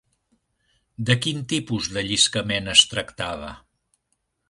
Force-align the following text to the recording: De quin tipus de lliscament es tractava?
De 1.09 1.17
quin 1.27 1.45
tipus 1.53 1.91
de 1.99 2.05
lliscament 2.09 2.75
es 2.77 2.85
tractava? 2.95 3.55